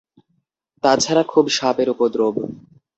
[0.83, 2.35] তা ছাড়া খুব সাপের উপদ্রব।